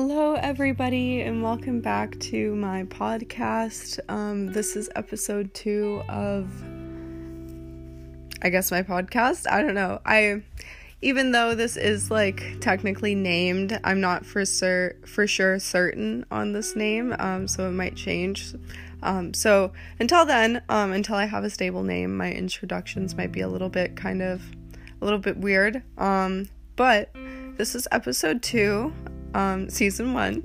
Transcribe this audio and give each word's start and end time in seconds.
Hello, 0.00 0.34
everybody, 0.34 1.22
and 1.22 1.42
welcome 1.42 1.80
back 1.80 2.16
to 2.20 2.54
my 2.54 2.84
podcast. 2.84 3.98
Um, 4.08 4.46
this 4.52 4.76
is 4.76 4.88
episode 4.94 5.52
two 5.54 6.04
of, 6.08 6.48
I 8.40 8.48
guess, 8.48 8.70
my 8.70 8.84
podcast. 8.84 9.50
I 9.50 9.60
don't 9.60 9.74
know. 9.74 10.00
I, 10.06 10.44
even 11.02 11.32
though 11.32 11.56
this 11.56 11.76
is 11.76 12.12
like 12.12 12.60
technically 12.60 13.16
named, 13.16 13.76
I'm 13.82 14.00
not 14.00 14.24
for 14.24 14.44
cer- 14.44 15.00
for 15.04 15.26
sure 15.26 15.58
certain 15.58 16.24
on 16.30 16.52
this 16.52 16.76
name. 16.76 17.16
Um, 17.18 17.48
so 17.48 17.66
it 17.66 17.72
might 17.72 17.96
change. 17.96 18.54
Um, 19.02 19.34
so 19.34 19.72
until 19.98 20.24
then, 20.24 20.62
um, 20.68 20.92
until 20.92 21.16
I 21.16 21.24
have 21.24 21.42
a 21.42 21.50
stable 21.50 21.82
name, 21.82 22.16
my 22.16 22.30
introductions 22.30 23.16
might 23.16 23.32
be 23.32 23.40
a 23.40 23.48
little 23.48 23.68
bit 23.68 23.96
kind 23.96 24.22
of 24.22 24.42
a 25.02 25.04
little 25.04 25.18
bit 25.18 25.38
weird. 25.38 25.82
Um, 25.98 26.50
but 26.76 27.10
this 27.56 27.74
is 27.74 27.88
episode 27.90 28.44
two 28.44 28.92
um, 29.34 29.68
season 29.68 30.14
one, 30.14 30.42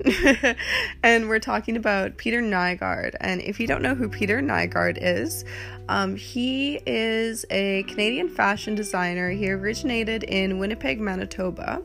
and 1.02 1.28
we're 1.28 1.38
talking 1.38 1.76
about 1.76 2.16
Peter 2.16 2.40
Nygard. 2.42 3.14
And 3.20 3.40
if 3.40 3.58
you 3.58 3.66
don't 3.66 3.82
know 3.82 3.94
who 3.94 4.08
Peter 4.08 4.40
Nygard 4.40 4.98
is, 5.00 5.44
um, 5.88 6.16
he 6.16 6.80
is 6.86 7.44
a 7.50 7.82
Canadian 7.84 8.28
fashion 8.28 8.74
designer. 8.74 9.30
He 9.30 9.50
originated 9.50 10.22
in 10.24 10.58
Winnipeg, 10.58 11.00
Manitoba. 11.00 11.82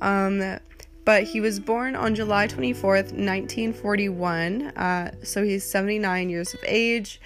Um, 0.00 0.58
but 1.04 1.24
he 1.24 1.40
was 1.40 1.58
born 1.58 1.96
on 1.96 2.14
July 2.14 2.46
24th, 2.46 3.12
1941. 3.12 4.62
Uh, 4.68 5.10
so 5.22 5.42
he's 5.42 5.64
79 5.64 6.30
years 6.30 6.54
of 6.54 6.60
age 6.64 7.20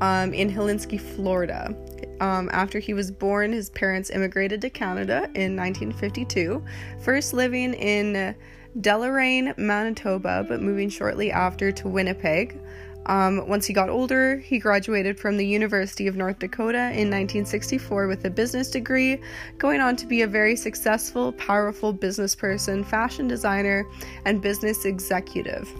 um, 0.00 0.32
in 0.32 0.50
Helsinki, 0.50 1.00
Florida. 1.00 1.74
Um, 2.20 2.50
after 2.52 2.78
he 2.78 2.94
was 2.94 3.10
born, 3.10 3.52
his 3.52 3.70
parents 3.70 4.10
immigrated 4.10 4.60
to 4.62 4.70
Canada 4.70 5.30
in 5.34 5.56
1952, 5.56 6.62
first 7.00 7.32
living 7.32 7.74
in 7.74 8.34
Deloraine, 8.80 9.56
Manitoba, 9.56 10.44
but 10.48 10.60
moving 10.60 10.88
shortly 10.88 11.30
after 11.30 11.72
to 11.72 11.88
Winnipeg. 11.88 12.60
Um, 13.06 13.48
once 13.48 13.64
he 13.64 13.72
got 13.72 13.88
older, 13.88 14.36
he 14.36 14.58
graduated 14.58 15.18
from 15.18 15.38
the 15.38 15.46
University 15.46 16.06
of 16.06 16.16
North 16.16 16.38
Dakota 16.38 16.90
in 16.90 17.08
1964 17.08 18.06
with 18.06 18.24
a 18.26 18.30
business 18.30 18.70
degree, 18.70 19.18
going 19.56 19.80
on 19.80 19.96
to 19.96 20.06
be 20.06 20.22
a 20.22 20.26
very 20.26 20.54
successful, 20.54 21.32
powerful 21.32 21.92
business 21.92 22.34
person, 22.34 22.84
fashion 22.84 23.26
designer, 23.26 23.86
and 24.26 24.42
business 24.42 24.84
executive. 24.84 25.72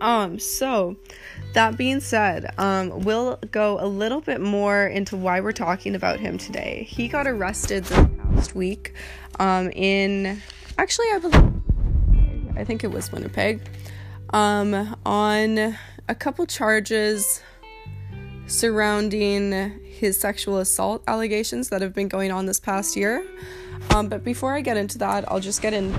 Um, 0.00 0.38
so 0.38 0.96
that 1.54 1.76
being 1.76 2.00
said, 2.00 2.52
um, 2.58 3.00
we'll 3.00 3.36
go 3.50 3.78
a 3.80 3.86
little 3.86 4.20
bit 4.20 4.40
more 4.40 4.86
into 4.86 5.16
why 5.16 5.40
we're 5.40 5.52
talking 5.52 5.94
about 5.94 6.20
him 6.20 6.38
today. 6.38 6.86
He 6.88 7.08
got 7.08 7.26
arrested 7.26 7.84
this 7.84 8.08
past 8.18 8.54
week, 8.54 8.94
um, 9.38 9.70
in 9.70 10.40
actually, 10.76 11.06
I 11.14 11.18
believe, 11.18 11.52
I 12.56 12.64
think 12.64 12.84
it 12.84 12.88
was 12.88 13.10
Winnipeg, 13.10 13.60
um, 14.32 14.96
on 15.04 15.76
a 16.08 16.14
couple 16.14 16.46
charges 16.46 17.42
surrounding 18.46 19.52
his 19.84 20.18
sexual 20.18 20.58
assault 20.58 21.02
allegations 21.06 21.68
that 21.68 21.82
have 21.82 21.92
been 21.92 22.08
going 22.08 22.30
on 22.30 22.46
this 22.46 22.60
past 22.60 22.96
year. 22.96 23.26
Um, 23.90 24.08
but 24.08 24.24
before 24.24 24.54
I 24.54 24.60
get 24.60 24.76
into 24.76 24.98
that, 24.98 25.30
I'll 25.30 25.40
just 25.40 25.62
get 25.62 25.72
into 25.72 25.98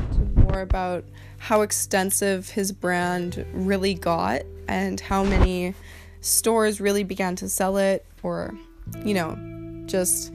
more 0.50 0.61
about 0.61 1.03
how 1.38 1.61
extensive 1.61 2.50
his 2.50 2.72
brand 2.72 3.45
really 3.53 3.94
got 3.94 4.42
and 4.67 5.00
how 5.00 5.23
many 5.23 5.73
stores 6.22 6.81
really 6.81 7.03
began 7.03 7.36
to 7.38 7.47
sell 7.47 7.78
it, 7.78 8.05
or, 8.23 8.53
you 9.03 9.14
know, 9.14 9.38
just. 9.86 10.33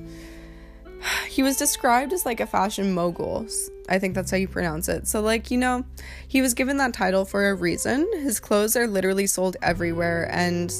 He 1.28 1.42
was 1.42 1.58
described 1.58 2.14
as 2.14 2.24
like 2.24 2.40
a 2.40 2.46
fashion 2.46 2.94
mogul. 2.94 3.46
I 3.90 3.98
think 3.98 4.14
that's 4.14 4.30
how 4.30 4.38
you 4.38 4.48
pronounce 4.48 4.88
it. 4.88 5.06
So, 5.06 5.20
like, 5.20 5.50
you 5.50 5.58
know, 5.58 5.84
he 6.26 6.40
was 6.40 6.54
given 6.54 6.78
that 6.78 6.94
title 6.94 7.26
for 7.26 7.50
a 7.50 7.54
reason. 7.54 8.08
His 8.14 8.40
clothes 8.40 8.74
are 8.74 8.86
literally 8.86 9.26
sold 9.26 9.58
everywhere, 9.60 10.26
and, 10.32 10.72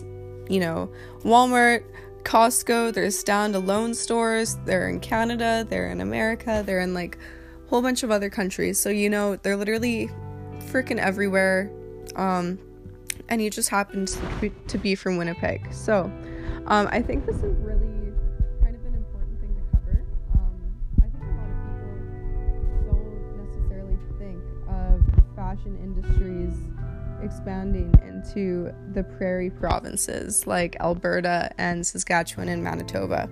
you 0.48 0.60
know, 0.60 0.90
Walmart, 1.20 1.84
Costco, 2.22 2.94
there's 2.94 3.22
standalone 3.22 3.94
stores. 3.94 4.56
They're 4.64 4.88
in 4.88 5.00
Canada, 5.00 5.66
they're 5.68 5.90
in 5.90 6.00
America, 6.00 6.62
they're 6.64 6.80
in 6.80 6.94
like 6.94 7.18
whole 7.74 7.82
bunch 7.82 8.04
of 8.04 8.10
other 8.12 8.30
countries. 8.30 8.78
So, 8.78 8.88
you 8.88 9.10
know, 9.10 9.34
they're 9.34 9.56
literally 9.56 10.08
freaking 10.70 10.98
everywhere. 10.98 11.72
Um, 12.14 12.56
and 13.28 13.40
he 13.40 13.50
just 13.50 13.68
happens 13.68 14.16
to 14.68 14.78
be, 14.78 14.94
from 14.94 15.16
Winnipeg. 15.16 15.66
So, 15.72 16.04
um, 16.68 16.88
I 16.92 17.02
think 17.02 17.26
this 17.26 17.34
is 17.34 17.56
really 17.58 18.12
kind 18.62 18.76
of 18.76 18.84
an 18.86 18.94
important 18.94 19.40
thing 19.40 19.56
to 19.56 19.76
cover. 19.76 20.06
Um, 20.34 20.72
I 20.98 21.08
think 21.08 21.24
a 21.24 21.34
lot 21.34 21.50
of 21.50 21.58
people 22.78 22.92
don't 22.92 23.44
necessarily 23.44 23.98
think 24.20 24.40
of 24.68 25.34
fashion 25.34 25.76
industries 25.82 26.54
expanding 27.24 27.92
into 28.06 28.72
the 28.92 29.02
prairie 29.02 29.50
provinces 29.50 30.46
like 30.46 30.76
Alberta 30.78 31.50
and 31.58 31.84
Saskatchewan 31.84 32.48
and 32.48 32.62
Manitoba. 32.62 33.28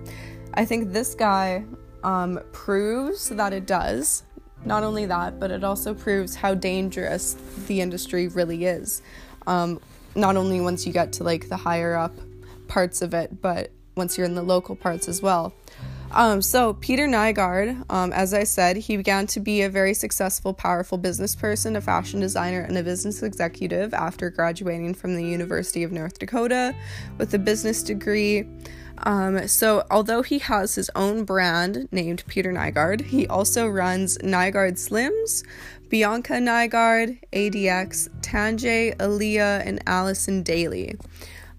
I 0.55 0.65
think 0.65 0.91
this 0.91 1.15
guy 1.15 1.63
um, 2.03 2.41
proves 2.51 3.29
that 3.29 3.53
it 3.53 3.65
does. 3.65 4.23
Not 4.65 4.83
only 4.83 5.05
that, 5.05 5.39
but 5.39 5.51
it 5.51 5.63
also 5.63 5.93
proves 5.93 6.35
how 6.35 6.53
dangerous 6.53 7.35
the 7.67 7.81
industry 7.81 8.27
really 8.27 8.65
is. 8.65 9.01
Um, 9.45 9.81
not 10.15 10.37
only 10.37 10.61
once 10.61 10.85
you 10.85 10.93
get 10.93 11.13
to 11.13 11.23
like 11.23 11.49
the 11.49 11.57
higher 11.57 11.95
up 11.95 12.13
parts 12.67 13.01
of 13.01 13.13
it, 13.13 13.41
but 13.41 13.71
once 13.95 14.17
you're 14.17 14.25
in 14.25 14.35
the 14.35 14.43
local 14.43 14.75
parts 14.75 15.07
as 15.07 15.21
well. 15.21 15.53
Um, 16.11 16.43
so, 16.43 16.73
Peter 16.75 17.07
Nygard, 17.07 17.85
um, 17.89 18.13
as 18.13 18.35
I 18.35 18.43
said, 18.43 18.77
he 18.77 18.97
began 18.97 19.25
to 19.27 19.39
be 19.39 19.63
a 19.63 19.69
very 19.69 19.95
successful, 19.95 20.53
powerful 20.53 20.99
business 20.99 21.35
person, 21.35 21.75
a 21.75 21.81
fashion 21.81 22.19
designer, 22.19 22.61
and 22.61 22.77
a 22.77 22.83
business 22.83 23.23
executive 23.23 23.95
after 23.95 24.29
graduating 24.29 24.93
from 24.93 25.15
the 25.15 25.25
University 25.25 25.81
of 25.81 25.91
North 25.91 26.19
Dakota 26.19 26.75
with 27.17 27.33
a 27.33 27.39
business 27.39 27.81
degree. 27.81 28.47
Um, 28.99 29.47
so, 29.47 29.83
although 29.91 30.21
he 30.21 30.39
has 30.39 30.75
his 30.75 30.89
own 30.95 31.25
brand 31.25 31.89
named 31.91 32.23
Peter 32.27 32.53
Nygard, 32.53 33.01
he 33.01 33.27
also 33.27 33.67
runs 33.67 34.17
Nygard 34.19 34.73
Slims, 34.73 35.43
Bianca 35.89 36.33
Nygard, 36.33 37.19
ADX, 37.33 38.09
Tanjay, 38.21 38.95
Alia, 39.01 39.61
and 39.65 39.81
Allison 39.85 40.41
Daley. 40.43 40.95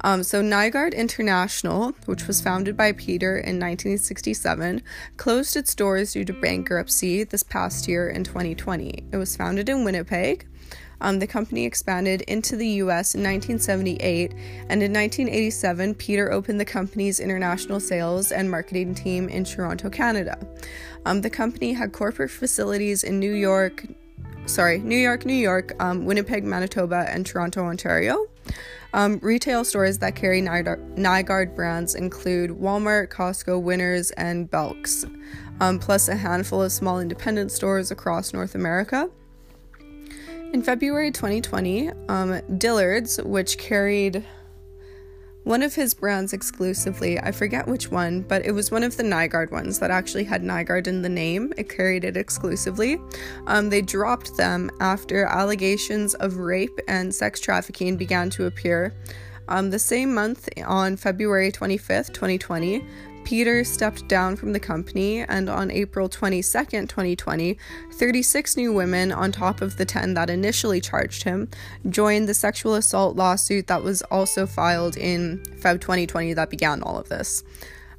Um, 0.03 0.23
so, 0.23 0.43
Nygard 0.43 0.95
International, 0.95 1.93
which 2.07 2.27
was 2.27 2.41
founded 2.41 2.77
by 2.77 2.93
Peter 2.93 3.37
in 3.37 3.59
1967, 3.59 4.83
closed 5.17 5.57
its 5.57 5.75
doors 5.75 6.13
due 6.13 6.25
to 6.25 6.33
bankruptcy 6.33 7.25
this 7.25 7.43
past 7.43 7.89
year 7.89 8.09
in 8.09 8.25
2020. 8.25 9.05
It 9.13 9.17
was 9.17 9.37
founded 9.37 9.69
in 9.69 9.85
Winnipeg. 9.85 10.47
Um, 11.05 11.19
the 11.19 11.27
company 11.27 11.67
expanded 11.67 12.23
into 12.23 12.57
the 12.57 12.67
US 12.81 13.15
in 13.15 13.23
1978, 13.23 14.33
and 14.71 14.83
in 14.83 14.91
1987, 14.91 15.95
Peter 15.97 16.33
opened 16.33 16.59
the 16.59 16.65
company's 16.65 17.21
international 17.21 17.79
sales 17.79 18.33
and 18.33 18.51
marketing 18.51 18.95
team 18.95 19.29
in 19.29 19.45
Toronto, 19.45 19.91
Canada. 19.91 20.39
Um, 21.05 21.21
the 21.21 21.29
company 21.29 21.75
had 21.75 21.93
corporate 21.93 22.31
facilities 22.31 23.05
in 23.05 23.21
New 23.21 23.35
York, 23.35 23.85
sorry, 24.47 24.79
New 24.79 24.97
York, 24.97 25.27
New 25.27 25.35
York, 25.35 25.75
um, 25.79 26.07
Winnipeg, 26.07 26.43
Manitoba, 26.43 27.05
and 27.11 27.27
Toronto, 27.27 27.65
Ontario. 27.65 28.25
Um, 28.95 29.19
retail 29.23 29.63
stores 29.63 29.99
that 29.99 30.17
carry 30.17 30.41
Nygard 30.41 31.55
brands 31.55 31.95
include 31.95 32.51
Walmart, 32.53 33.09
Costco, 33.09 33.61
Winners, 33.61 34.11
and 34.13 34.51
Belks, 34.51 35.05
um, 35.61 35.79
plus 35.79 36.09
a 36.09 36.17
handful 36.17 36.63
of 36.63 36.73
small 36.73 36.99
independent 36.99 37.53
stores 37.53 37.91
across 37.91 38.33
North 38.33 38.55
America. 38.55 39.11
In 40.55 40.63
February 40.63 41.11
2020, 41.11 41.91
um, 42.09 42.41
Dillard's, 42.59 43.21
which 43.25 43.59
carried 43.59 44.25
one 45.43 45.65
of 45.65 45.75
his 45.75 45.95
brands 45.95 46.33
exclusively. 46.33 47.19
I 47.19 47.33
forget 47.33 47.67
which 47.67 47.91
one, 47.91 48.21
but 48.21 48.47
it 48.47 48.53
was 48.53 48.71
one 48.71 48.85
of 48.85 48.97
the 48.97 49.03
Nygard 49.03 49.51
ones 49.51 49.81
that 49.81 49.91
actually 49.91 50.23
had 50.23 50.45
Nygard 50.45 50.87
in 50.87 51.03
the 51.03 51.09
name. 51.09 51.53
It 51.57 51.69
carried 51.69 52.05
it 52.05 52.17
exclusively. 52.17 53.01
Um, 53.49 53.69
they 53.69 53.83
dropped 53.83 54.37
them 54.37 54.71
after 54.79 55.25
allegations 55.25 56.15
of 56.15 56.37
rape 56.37 56.79
and 56.87 57.13
sex 57.13 57.41
trafficking 57.41 57.97
began 57.97 58.31
to 58.31 58.47
appear. 58.47 58.95
Um, 59.49 59.71
the 59.71 59.81
same 59.81 60.15
month, 60.15 60.49
on 60.65 60.97
February 60.97 61.51
25th, 61.51 62.15
2020, 62.15 62.87
Peter 63.25 63.65
stepped 63.65 64.07
down 64.07 64.37
from 64.37 64.53
the 64.53 64.61
company, 64.61 65.21
and 65.21 65.49
on 65.49 65.71
April 65.71 66.09
22, 66.09 66.43
2020, 66.43 67.59
36 67.95 68.57
new 68.57 68.73
women, 68.73 69.11
on 69.13 69.33
top 69.33 69.61
of 69.61 69.77
the 69.77 69.85
10 69.85 70.15
that 70.15 70.31
initially 70.31 70.81
charged 70.81 71.25
him, 71.25 71.49
joined 71.89 72.29
the 72.29 72.35
sexual 72.35 72.75
assault 72.75 73.17
lawsuit 73.17 73.67
that 73.67 73.83
was 73.83 74.03
also 74.03 74.47
filed 74.47 74.97
in 74.97 75.39
Feb 75.61 75.81
2020 75.81 76.35
that 76.35 76.51
began 76.51 76.83
all 76.83 76.99
of 76.99 77.09
this. 77.09 77.43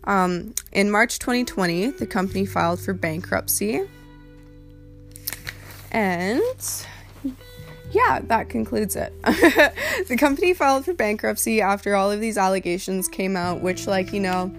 Um, 0.06 0.54
in 0.72 0.92
March 0.92 1.20
2020, 1.20 1.92
the 1.92 2.06
company 2.06 2.46
filed 2.46 2.80
for 2.80 2.94
bankruptcy. 2.94 3.82
And 5.92 6.42
yeah, 7.92 8.20
that 8.24 8.50
concludes 8.50 8.96
it. 8.96 9.14
the 9.24 10.18
company 10.20 10.54
filed 10.54 10.86
for 10.86 10.94
bankruptcy 10.94 11.62
after 11.62 11.96
all 11.96 12.12
of 12.12 12.20
these 12.20 12.38
allegations 12.38 13.08
came 13.08 13.36
out, 13.38 13.62
which, 13.62 13.88
like, 13.88 14.12
you 14.12 14.20
know, 14.20 14.54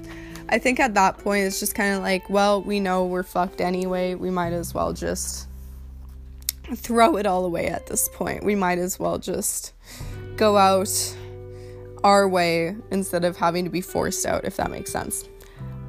I 0.48 0.58
think 0.58 0.78
at 0.78 0.94
that 0.94 1.19
point 1.19 1.44
it's 1.44 1.58
just 1.58 1.75
kind 1.75 1.94
of 1.94 2.02
like, 2.02 2.28
well, 2.31 2.62
we 2.62 2.78
know 2.78 3.04
we're 3.04 3.25
fucked 3.25 3.60
anyway. 3.60 4.14
We 4.14 4.31
might 4.31 4.52
as 4.52 4.72
well 4.72 4.93
just 4.93 5.48
throw 6.75 7.16
it 7.16 7.26
all 7.26 7.44
away 7.44 7.66
at 7.66 7.87
this 7.87 8.08
point. 8.12 8.44
We 8.44 8.54
might 8.54 8.78
as 8.78 8.98
well 8.98 9.19
just 9.19 9.72
go 10.37 10.56
out 10.56 10.88
our 12.04 12.28
way 12.28 12.76
instead 12.90 13.25
of 13.25 13.37
having 13.37 13.64
to 13.64 13.70
be 13.70 13.81
forced 13.81 14.26
out, 14.26 14.44
if 14.44 14.56
that 14.56 14.70
makes 14.70 14.93
sense. 14.93 15.28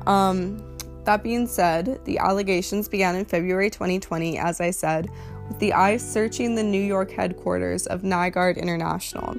Um, 0.08 0.78
that 1.04 1.22
being 1.22 1.48
said, 1.48 2.04
the 2.06 2.18
allegations 2.18 2.90
began 2.90 3.16
in 3.16 3.26
February 3.26 3.70
2020, 3.70 4.38
as 4.40 4.60
I 4.60 4.72
said, 4.72 5.10
with 5.48 5.60
the 5.60 5.74
ICE 5.74 6.04
searching 6.04 6.56
the 6.56 6.64
New 6.64 6.82
York 6.82 7.12
headquarters 7.12 7.86
of 7.88 8.02
Nygard 8.02 8.58
International. 8.58 9.38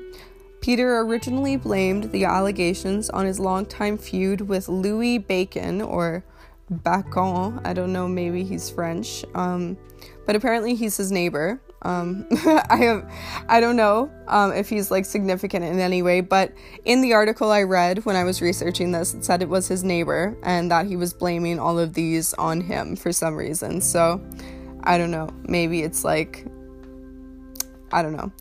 Peter 0.61 1.01
originally 1.01 1.57
blamed 1.57 2.11
the 2.13 2.25
allegations 2.25 3.09
on 3.11 3.27
his 3.27 3.39
longtime 3.39 3.99
feud 3.99 4.43
with 4.43 4.69
Louis 4.69 5.19
Bacon, 5.19 5.81
or 5.81 6.25
Bacon. 6.71 7.61
I 7.65 7.73
don't 7.73 7.93
know, 7.93 8.09
maybe 8.09 8.45
he's 8.45 8.69
French. 8.69 9.25
Um, 9.35 9.77
but 10.27 10.37
apparently 10.37 10.75
he's 10.75 10.97
his 10.97 11.11
neighbor. 11.11 11.61
Um, 11.83 12.27
I 12.71 12.77
have, 12.77 13.13
I 13.49 13.61
don't 13.61 13.77
know 13.77 14.11
um, 14.27 14.53
if 14.53 14.69
he's 14.69 14.91
like 14.91 15.05
significant 15.05 15.65
in 15.65 15.79
any 15.79 16.03
way, 16.03 16.21
but 16.21 16.53
in 16.85 17.01
the 17.01 17.13
article 17.13 17.51
I 17.51 17.63
read 17.63 18.05
when 18.05 18.17
I 18.17 18.25
was 18.25 18.43
researching 18.43 18.93
this, 18.93 19.15
it 19.15 19.25
said 19.25 19.43
it 19.43 19.49
was 19.49 19.69
his 19.69 19.85
neighbor 19.85 20.37
and 20.43 20.71
that 20.71 20.87
he 20.87 20.97
was 20.97 21.15
blaming 21.15 21.59
all 21.59 21.79
of 21.79 21.95
these 21.95 22.35
on 22.35 22.61
him 22.61 22.97
for 22.97 23.13
some 23.13 23.37
reason. 23.37 23.81
So 23.81 24.21
I 24.83 24.99
don't 24.99 25.11
know. 25.11 25.29
Maybe 25.45 25.83
it's 25.83 26.05
like, 26.05 26.45
I 27.93 28.03
don't 28.03 28.17
know. 28.17 28.33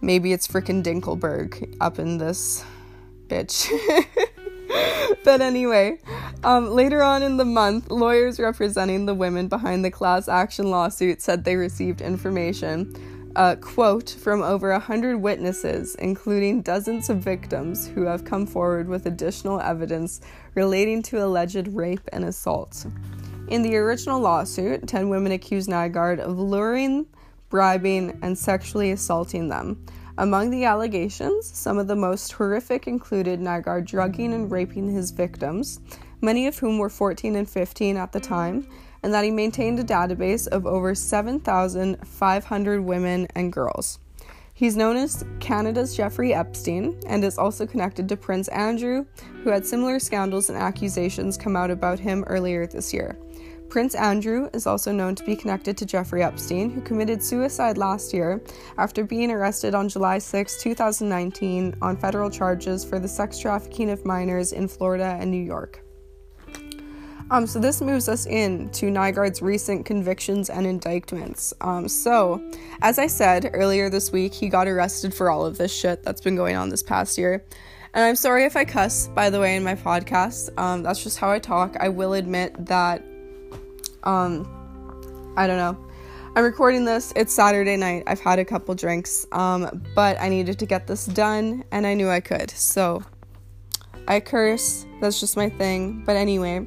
Maybe 0.00 0.32
it's 0.32 0.48
freaking 0.48 0.82
Dinkleberg 0.82 1.76
up 1.80 1.98
in 1.98 2.18
this 2.18 2.64
bitch. 3.26 3.70
but 5.24 5.40
anyway, 5.40 5.98
um, 6.42 6.70
later 6.70 7.02
on 7.02 7.22
in 7.22 7.36
the 7.36 7.44
month, 7.44 7.90
lawyers 7.90 8.40
representing 8.40 9.06
the 9.06 9.14
women 9.14 9.48
behind 9.48 9.84
the 9.84 9.90
class 9.90 10.28
action 10.28 10.70
lawsuit 10.70 11.20
said 11.20 11.44
they 11.44 11.56
received 11.56 12.00
information, 12.00 12.94
uh, 13.36 13.56
quote, 13.56 14.10
from 14.10 14.42
over 14.42 14.70
a 14.70 14.78
hundred 14.78 15.18
witnesses, 15.18 15.94
including 15.96 16.62
dozens 16.62 17.10
of 17.10 17.18
victims 17.18 17.86
who 17.86 18.04
have 18.04 18.24
come 18.24 18.46
forward 18.46 18.88
with 18.88 19.06
additional 19.06 19.60
evidence 19.60 20.20
relating 20.54 21.02
to 21.02 21.22
alleged 21.22 21.68
rape 21.68 22.08
and 22.12 22.24
assault. 22.24 22.86
In 23.48 23.62
the 23.62 23.76
original 23.76 24.20
lawsuit, 24.20 24.86
10 24.86 25.08
women 25.08 25.32
accused 25.32 25.68
Nygard 25.68 26.20
of 26.20 26.38
luring, 26.38 27.06
bribing, 27.50 28.18
and 28.22 28.38
sexually 28.38 28.90
assaulting 28.92 29.48
them. 29.48 29.84
Among 30.16 30.50
the 30.50 30.64
allegations, 30.64 31.46
some 31.46 31.78
of 31.78 31.86
the 31.86 31.96
most 31.96 32.32
horrific 32.32 32.86
included 32.86 33.40
Nygard 33.40 33.86
drugging 33.86 34.32
and 34.32 34.50
raping 34.50 34.88
his 34.88 35.10
victims, 35.10 35.80
many 36.20 36.46
of 36.46 36.58
whom 36.58 36.78
were 36.78 36.88
14 36.88 37.36
and 37.36 37.48
15 37.48 37.96
at 37.96 38.12
the 38.12 38.20
time, 38.20 38.66
and 39.02 39.12
that 39.12 39.24
he 39.24 39.30
maintained 39.30 39.78
a 39.78 39.84
database 39.84 40.46
of 40.46 40.66
over 40.66 40.94
7,500 40.94 42.80
women 42.80 43.26
and 43.34 43.52
girls. 43.52 43.98
He's 44.52 44.76
known 44.76 44.98
as 44.98 45.24
Canada's 45.38 45.96
Jeffrey 45.96 46.34
Epstein 46.34 47.00
and 47.06 47.24
is 47.24 47.38
also 47.38 47.66
connected 47.66 48.10
to 48.10 48.16
Prince 48.18 48.48
Andrew, 48.48 49.06
who 49.42 49.48
had 49.48 49.64
similar 49.64 49.98
scandals 49.98 50.50
and 50.50 50.58
accusations 50.58 51.38
come 51.38 51.56
out 51.56 51.70
about 51.70 51.98
him 51.98 52.24
earlier 52.26 52.66
this 52.66 52.92
year. 52.92 53.16
Prince 53.70 53.94
Andrew 53.94 54.50
is 54.52 54.66
also 54.66 54.90
known 54.90 55.14
to 55.14 55.22
be 55.22 55.36
connected 55.36 55.78
to 55.78 55.86
Jeffrey 55.86 56.24
Epstein, 56.24 56.70
who 56.70 56.80
committed 56.80 57.22
suicide 57.22 57.78
last 57.78 58.12
year 58.12 58.42
after 58.76 59.04
being 59.04 59.30
arrested 59.30 59.76
on 59.76 59.88
July 59.88 60.18
6, 60.18 60.60
2019, 60.60 61.76
on 61.80 61.96
federal 61.96 62.28
charges 62.28 62.84
for 62.84 62.98
the 62.98 63.06
sex 63.06 63.38
trafficking 63.38 63.88
of 63.90 64.04
minors 64.04 64.50
in 64.52 64.66
Florida 64.66 65.16
and 65.20 65.30
New 65.30 65.42
York. 65.42 65.84
Um, 67.30 67.46
so 67.46 67.60
this 67.60 67.80
moves 67.80 68.08
us 68.08 68.26
in 68.26 68.70
to 68.70 68.86
Nygard's 68.86 69.40
recent 69.40 69.86
convictions 69.86 70.50
and 70.50 70.66
indictments. 70.66 71.54
Um, 71.60 71.86
so, 71.86 72.42
as 72.82 72.98
I 72.98 73.06
said 73.06 73.50
earlier 73.54 73.88
this 73.88 74.10
week, 74.10 74.34
he 74.34 74.48
got 74.48 74.66
arrested 74.66 75.14
for 75.14 75.30
all 75.30 75.46
of 75.46 75.58
this 75.58 75.72
shit 75.72 76.02
that's 76.02 76.20
been 76.20 76.34
going 76.34 76.56
on 76.56 76.70
this 76.70 76.82
past 76.82 77.16
year. 77.16 77.44
And 77.94 78.04
I'm 78.04 78.16
sorry 78.16 78.46
if 78.46 78.56
I 78.56 78.64
cuss, 78.64 79.06
by 79.06 79.30
the 79.30 79.38
way, 79.38 79.54
in 79.54 79.62
my 79.62 79.76
podcast. 79.76 80.50
Um, 80.58 80.82
that's 80.82 81.04
just 81.04 81.18
how 81.18 81.30
I 81.30 81.38
talk. 81.38 81.76
I 81.78 81.88
will 81.88 82.14
admit 82.14 82.66
that 82.66 83.04
um, 84.04 85.34
I 85.36 85.46
don't 85.46 85.56
know. 85.56 85.76
I'm 86.36 86.44
recording 86.44 86.84
this. 86.84 87.12
It's 87.16 87.32
Saturday 87.32 87.76
night. 87.76 88.04
I've 88.06 88.20
had 88.20 88.38
a 88.38 88.44
couple 88.44 88.74
drinks, 88.74 89.26
um, 89.32 89.82
but 89.94 90.20
I 90.20 90.28
needed 90.28 90.58
to 90.60 90.66
get 90.66 90.86
this 90.86 91.06
done, 91.06 91.64
and 91.72 91.86
I 91.86 91.94
knew 91.94 92.08
I 92.08 92.20
could. 92.20 92.50
So 92.50 93.02
I 94.06 94.20
curse. 94.20 94.86
That's 95.00 95.18
just 95.18 95.36
my 95.36 95.48
thing. 95.48 96.04
But 96.06 96.16
anyway, 96.16 96.66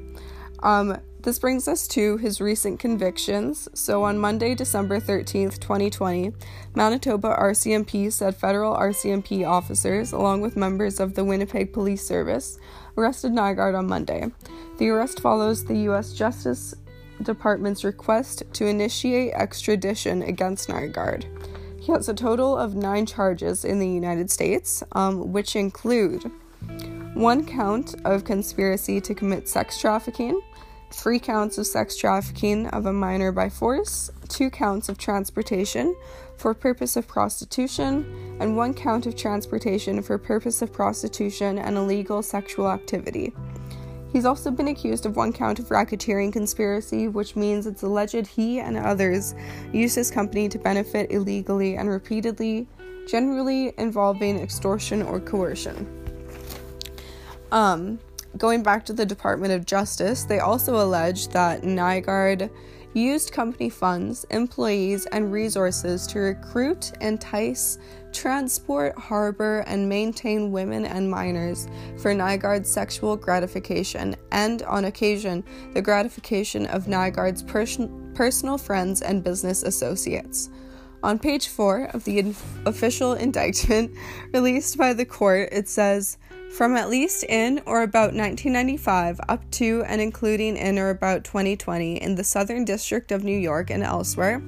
um, 0.64 0.98
this 1.24 1.40
brings 1.40 1.70
us 1.70 1.88
to 1.90 2.18
his 2.18 2.42
recent 2.42 2.82
convictions. 2.82 3.70
So 3.74 4.04
on 4.04 4.18
Monday, 4.18 4.54
December 4.54 5.00
13th, 5.00 5.60
2020, 5.60 6.34
Manitoba 6.76 7.30
RCMP 7.40 8.12
said 8.12 8.36
federal 8.36 8.76
RCMP 8.76 9.48
officers, 9.48 10.12
along 10.12 10.42
with 10.42 10.58
members 10.58 11.00
of 11.00 11.16
the 11.16 11.24
Winnipeg 11.24 11.72
Police 11.72 12.06
Service, 12.06 12.60
arrested 12.98 13.32
Nygard 13.32 13.78
on 13.78 13.88
Monday. 13.88 14.30
The 14.78 14.90
arrest 14.90 15.22
follows 15.22 15.64
the 15.64 15.78
U.S. 15.78 16.12
Justice 16.12 16.76
Department's 17.24 17.84
request 17.84 18.44
to 18.54 18.68
initiate 18.68 19.34
extradition 19.34 20.22
against 20.22 20.70
Nygard. 20.70 21.26
He 21.80 21.92
has 21.92 22.08
a 22.08 22.14
total 22.14 22.58
of 22.58 22.76
nine 22.76 23.06
charges 23.06 23.66
in 23.66 23.80
the 23.80 23.88
United 23.88 24.32
States, 24.32 24.84
um, 24.94 25.34
which 25.34 25.56
include 25.56 26.32
one 27.14 27.46
count 27.46 27.96
of 28.06 28.24
conspiracy 28.24 29.02
to 29.02 29.14
commit 29.14 29.50
sex 29.50 29.78
trafficking, 29.80 30.42
three 30.92 31.20
counts 31.20 31.58
of 31.58 31.68
sex 31.68 31.98
trafficking 31.98 32.68
of 32.68 32.86
a 32.86 32.94
minor 32.94 33.32
by 33.32 33.50
force, 33.50 34.12
two 34.30 34.50
counts 34.50 34.90
of 34.90 34.98
transportation 34.98 35.96
for 36.38 36.54
purpose 36.54 36.96
of 36.96 37.08
prostitution, 37.08 38.38
and 38.40 38.56
one 38.56 38.74
count 38.74 39.06
of 39.06 39.16
transportation 39.16 40.02
for 40.02 40.18
purpose 40.18 40.62
of 40.62 40.72
prostitution 40.72 41.60
and 41.60 41.78
illegal 41.78 42.22
sexual 42.22 42.70
activity. 42.70 43.34
He's 44.14 44.26
also 44.26 44.52
been 44.52 44.68
accused 44.68 45.08
of 45.08 45.16
one 45.16 45.34
count 45.34 45.58
of 45.58 45.70
racketeering 45.70 46.32
conspiracy, 46.32 47.08
which 47.08 47.36
means 47.36 47.66
it's 47.66 47.82
alleged 47.82 48.28
he 48.28 48.60
and 48.60 48.78
others 48.78 49.34
used 49.74 49.96
his 49.96 50.12
company 50.12 50.48
to 50.50 50.60
benefit 50.60 51.12
illegally 51.12 51.78
and 51.78 51.90
repeatedly, 51.90 52.68
generally 53.08 53.74
involving 53.80 54.40
extortion 54.40 55.02
or 55.02 55.20
coercion. 55.20 55.88
Um, 57.52 58.00
going 58.38 58.62
back 58.62 58.86
to 58.86 58.94
the 58.94 59.06
Department 59.06 59.52
of 59.52 59.66
Justice, 59.66 60.26
they 60.26 60.40
also 60.40 60.76
allege 60.76 61.30
that 61.30 61.64
Nygard 61.64 62.52
used 62.94 63.32
company 63.32 63.70
funds, 63.70 64.26
employees, 64.30 65.06
and 65.08 65.32
resources 65.32 66.06
to 66.08 66.20
recruit, 66.20 66.92
entice, 67.02 67.78
transport, 68.12 68.98
harbor, 68.98 69.60
and 69.68 69.90
maintain 69.90 70.52
women 70.52 70.86
and 70.86 71.10
minors 71.10 71.68
for 71.98 72.14
Nygard's 72.14 72.70
sexual 72.70 73.16
gratification, 73.16 74.16
and 74.32 74.62
on 74.64 74.86
occasion, 74.86 75.44
the 75.74 75.82
gratification 75.82 76.68
of 76.68 76.86
Nygard's 76.86 77.44
pers- 77.44 77.80
personal 78.14 78.58
friends 78.58 79.02
and 79.02 79.24
business 79.24 79.64
associates. 79.64 80.50
On 81.02 81.20
page 81.20 81.50
4 81.50 81.90
of 81.94 82.06
the 82.06 82.20
in- 82.20 82.36
official 82.66 83.14
indictment 83.14 83.92
released 84.34 84.78
by 84.78 84.94
the 84.94 85.06
court, 85.06 85.50
it 85.52 85.68
says, 85.68 86.18
from 86.54 86.76
at 86.78 86.88
least 86.88 87.24
in 87.24 87.60
or 87.66 87.82
about 87.82 88.14
1995 88.14 89.20
up 89.28 89.50
to 89.50 89.84
and 89.88 90.00
including 90.00 90.56
in 90.56 90.78
or 90.78 90.92
about 90.92 91.24
2020 91.24 92.00
in 92.00 92.14
the 92.14 92.24
Southern 92.24 92.64
District 92.64 93.12
of 93.12 93.24
New 93.24 93.38
York 93.38 93.72
and 93.72 93.82
elsewhere, 93.82 94.40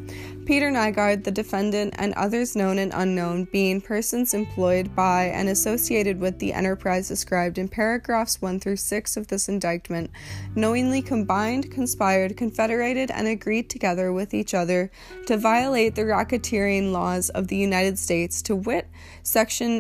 Peter 0.46 0.70
Nygard, 0.70 1.24
the 1.24 1.32
defendant, 1.32 1.96
and 1.98 2.14
others 2.14 2.56
known 2.56 2.78
and 2.78 2.94
unknown, 2.94 3.46
being 3.46 3.82
persons 3.82 4.36
employed 4.36 4.96
by 4.96 5.24
and 5.26 5.50
associated 5.50 6.20
with 6.20 6.38
the 6.38 6.54
enterprise 6.54 7.08
described 7.08 7.58
in 7.58 7.68
paragraphs 7.68 8.40
1 8.40 8.60
through 8.60 8.76
6 8.76 9.18
of 9.18 9.28
this 9.28 9.50
indictment, 9.50 10.12
knowingly 10.54 11.02
combined, 11.02 11.72
conspired, 11.72 12.38
confederated, 12.38 13.10
and 13.10 13.28
agreed 13.28 13.68
together 13.68 14.14
with 14.14 14.36
each 14.36 14.54
other 14.54 14.92
to 15.26 15.38
violate 15.38 15.96
the 15.96 16.04
racketeering 16.04 16.92
laws 16.92 17.30
of 17.30 17.48
the 17.48 17.58
United 17.58 17.98
States, 17.98 18.44
to 18.44 18.56
wit, 18.56 18.88
Section 19.24 19.78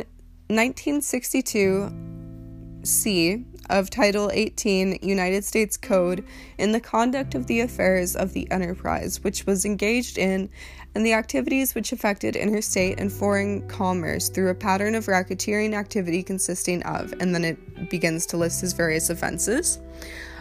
1962 0.48 2.15
C 2.86 3.46
of 3.70 3.90
Title 3.90 4.30
18 4.34 5.00
United 5.02 5.44
States 5.44 5.76
Code 5.76 6.24
in 6.58 6.72
the 6.72 6.80
conduct 6.80 7.36
of 7.36 7.48
the 7.48 7.62
affairs 7.62 8.16
of 8.16 8.34
the 8.34 8.50
enterprise, 8.52 9.24
which 9.24 9.46
was 9.46 9.66
engaged 9.66 10.18
in, 10.18 10.50
and 10.94 11.06
the 11.06 11.14
activities 11.14 11.76
which 11.76 11.92
affected 11.92 12.36
interstate 12.36 13.00
and 13.00 13.12
foreign 13.12 13.68
commerce 13.68 14.30
through 14.30 14.50
a 14.50 14.56
pattern 14.56 14.96
of 14.96 15.08
racketeering 15.08 15.74
activity 15.74 16.24
consisting 16.24 16.84
of, 16.84 17.14
and 17.20 17.34
then 17.34 17.44
it 17.44 17.90
begins 17.90 18.26
to 18.28 18.38
list 18.38 18.62
his 18.62 18.74
various 18.74 19.10
offenses. 19.10 19.80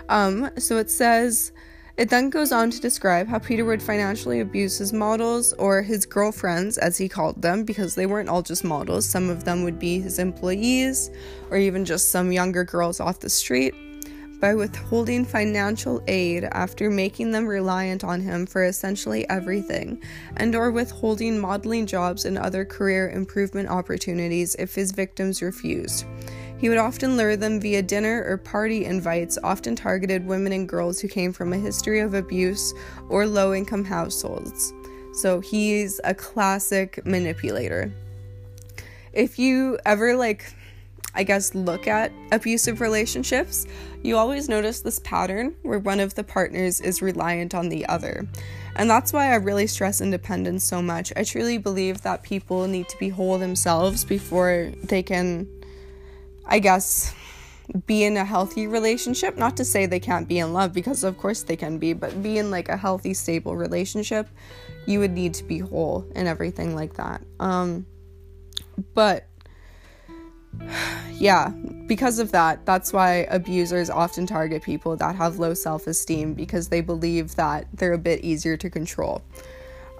Um, 0.09 0.51
so 0.59 0.77
it 0.77 0.91
says 0.91 1.53
it 1.97 2.11
then 2.11 2.29
goes 2.29 2.51
on 2.51 2.71
to 2.71 2.81
describe 2.81 3.29
how 3.29 3.39
Peter 3.39 3.65
would 3.65 3.83
financially 3.83 4.41
abuse 4.41 4.79
his 4.79 4.93
models 4.93 5.53
or 5.55 5.81
his 5.83 6.05
girlfriends, 6.07 6.77
as 6.79 6.99
he 6.99 7.09
called 7.09 7.41
them, 7.41 7.65
because 7.65 7.95
they 7.95 8.07
weren't 8.07 8.29
all 8.29 8.43
just 8.43 8.65
models. 8.65 9.07
Some 9.07 9.31
of 9.31 9.45
them 9.45 9.63
would 9.63 9.79
be 9.79 10.01
his 10.01 10.19
employees 10.19 11.11
or 11.51 11.57
even 11.57 11.85
just 11.85 12.11
some 12.11 12.33
younger 12.33 12.65
girls 12.65 12.99
off 12.99 13.21
the 13.21 13.31
street. 13.31 13.75
by 14.45 14.55
withholding 14.55 15.25
financial 15.25 16.03
aid 16.07 16.45
after 16.53 16.91
making 16.91 17.33
them 17.33 17.47
reliant 17.47 18.05
on 18.05 18.21
him 18.21 18.45
for 18.45 18.65
essentially 18.65 19.27
everything, 19.31 20.03
and 20.37 20.55
or 20.55 20.71
withholding 20.71 21.39
modeling 21.39 21.87
jobs 21.87 22.27
and 22.27 22.37
other 22.37 22.63
career 22.63 23.09
improvement 23.09 23.71
opportunities 23.71 24.55
if 24.59 24.75
his 24.75 24.93
victims 24.93 25.41
refused. 25.41 26.05
He 26.65 26.71
would 26.71 26.79
often 26.79 27.19
lure 27.19 27.37
them 27.37 27.61
via 27.61 27.83
dinner 27.83 28.25
or 28.27 28.39
party 28.39 28.87
invites, 28.87 29.37
often 29.45 29.77
targeted 29.77 30.27
women 30.27 30.51
and 30.51 30.67
girls 30.67 30.99
who 30.99 31.09
came 31.09 31.31
from 31.31 31.53
a 31.53 31.59
history 31.59 32.01
of 32.01 32.15
abuse 32.15 32.73
or 33.11 33.27
low 33.27 33.53
income 33.53 33.85
households. 33.85 34.73
So 35.13 35.41
he's 35.41 36.01
a 36.05 36.15
classic 36.15 37.05
manipulator. 37.05 37.93
If 39.13 39.39
you 39.39 39.79
ever 39.85 40.17
like 40.17 40.55
I 41.17 41.23
guess, 41.23 41.55
look 41.55 41.87
at 41.87 42.13
abusive 42.33 42.81
relationships, 42.81 43.67
you 44.03 44.17
always 44.17 44.49
notice 44.49 44.81
this 44.81 44.99
pattern 44.99 45.55
where 45.63 45.79
one 45.79 46.01
of 46.01 46.15
the 46.15 46.25
partners 46.25 46.81
is 46.81 47.03
reliant 47.03 47.55
on 47.55 47.69
the 47.69 47.87
other. 47.87 48.27
And 48.77 48.91
that's 48.91 49.13
why 49.13 49.31
I 49.31 49.37
really 49.37 49.69
stress 49.69 50.01
independence 50.01 50.65
so 50.65 50.83
much. 50.83 51.13
I 51.15 51.23
truly 51.23 51.59
believe 51.59 52.03
that 52.03 52.25
people 52.25 52.67
need 52.67 52.89
to 52.89 52.99
be 52.99 53.11
whole 53.11 53.39
themselves 53.39 54.05
before 54.05 54.73
they 54.83 55.05
can, 55.05 55.47
I 56.47 56.59
guess, 56.59 57.15
be 57.87 58.05
in 58.05 58.17
a 58.17 58.25
healthy 58.25 58.67
relationship. 58.67 59.37
Not 59.37 59.57
to 59.57 59.65
say 59.65 59.87
they 59.87 60.01
can't 60.01 60.29
be 60.29 60.39
in 60.39 60.53
love, 60.53 60.73
because 60.73 61.05
of 61.05 61.19
course 61.19 61.43
they 61.43 61.57
can 61.57 61.79
be, 61.79 61.93
but 61.93 62.23
be 62.23 62.39
in 62.39 62.51
like 62.51 62.69
a 62.69 62.77
healthy, 62.77 63.15
stable 63.15 63.57
relationship, 63.57 64.29
you 64.87 64.99
would 64.99 65.13
need 65.13 65.35
to 65.35 65.45
be 65.45 65.59
whole 65.59 66.07
and 66.15 66.29
everything 66.29 66.75
like 66.75 66.95
that. 66.95 67.23
Um, 67.41 67.87
but 68.95 69.27
yeah, 71.13 71.49
because 71.87 72.19
of 72.19 72.33
that, 72.33 72.65
that's 72.67 72.93
why 72.93 73.27
abusers 73.31 73.91
often 73.91 74.27
target 74.27 74.63
people 74.63 74.97
that 74.97 75.15
have 75.17 75.39
low 75.39 75.55
self 75.55 75.87
esteem 75.87 76.35
because 76.35 76.69
they 76.69 76.81
believe 76.81 77.35
that 77.37 77.67
they're 77.75 77.93
a 77.93 77.99
bit 77.99 78.21
easier 78.21 78.57
to 78.57 78.71
control. 78.71 79.23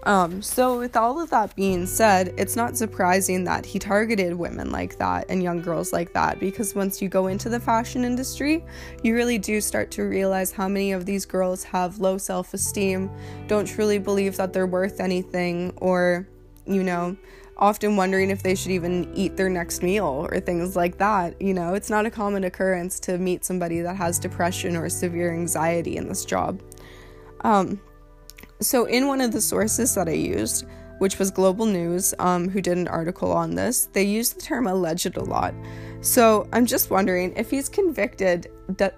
Um, 0.05 0.43
so, 0.43 0.79
with 0.79 0.97
all 0.97 1.19
of 1.19 1.31
that 1.31 1.57
being 1.57 1.87
said, 1.87 2.35
it's 2.37 2.57
not 2.57 2.77
surprising 2.77 3.45
that 3.45 3.65
he 3.65 3.79
targeted 3.79 4.35
women 4.35 4.71
like 4.71 4.99
that 4.99 5.27
and 5.31 5.43
young 5.43 5.63
girls 5.63 5.95
like 5.95 6.13
that 6.13 6.39
because 6.39 6.75
once 6.75 7.01
you 7.01 7.09
go 7.09 7.29
into 7.29 7.49
the 7.49 7.59
fashion 7.59 8.05
industry, 8.05 8.63
you 9.03 9.15
really 9.15 9.39
do 9.39 9.63
start 9.63 9.91
to 9.93 10.03
realize 10.03 10.53
how 10.53 10.69
many 10.69 10.93
of 10.93 11.07
these 11.07 11.25
girls 11.25 11.65
have 11.65 12.01
low 12.01 12.19
self 12.19 12.53
esteem, 12.53 13.11
don't 13.47 13.65
truly 13.65 13.99
believe 13.99 14.37
that 14.37 14.53
they're 14.53 14.67
worth 14.67 15.01
anything, 15.01 15.73
or, 15.79 16.29
you 16.67 16.83
know, 16.83 17.17
often 17.57 17.97
wondering 17.97 18.29
if 18.29 18.43
they 18.43 18.55
should 18.55 18.73
even 18.73 19.11
eat 19.15 19.39
their 19.39 19.49
next 19.49 19.83
meal 19.83 20.27
or 20.31 20.39
things 20.41 20.77
like 20.77 20.99
that. 20.99 21.41
You 21.41 21.55
know, 21.55 21.73
it's 21.73 21.89
not 21.89 22.05
a 22.05 22.11
common 22.11 22.45
occurrence 22.45 23.01
to 23.01 23.17
meet 23.17 23.45
somebody 23.45 23.81
that 23.81 23.97
has 23.97 24.19
depression 24.19 24.77
or 24.77 24.91
severe 24.91 25.33
anxiety 25.33 25.97
in 25.97 26.09
this 26.09 26.27
job. 26.27 26.61
Um, 27.41 27.81
so, 28.61 28.85
in 28.87 29.07
one 29.07 29.21
of 29.21 29.33
the 29.33 29.41
sources 29.41 29.95
that 29.95 30.09
I 30.09 30.13
used, 30.13 30.67
which 30.99 31.19
was 31.19 31.31
Global 31.31 31.67
News, 31.67 32.15
um, 32.19 32.49
who 32.49 32.61
did 32.61 32.79
an 32.79 32.89
article 32.89 33.33
on 33.33 33.55
this, 33.55 33.89
they 33.93 34.05
used 34.05 34.37
the 34.37 34.43
term 34.43 34.67
alleged 34.67 35.17
a 35.17 35.25
lot. 35.25 35.55
So, 36.01 36.49
I'm 36.53 36.67
just 36.67 36.91
wondering 36.91 37.33
if 37.37 37.51
he's 37.51 37.69
convicted 37.69 38.51
that. 38.69 38.97